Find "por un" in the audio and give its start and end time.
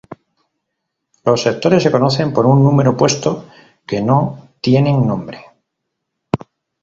2.33-2.63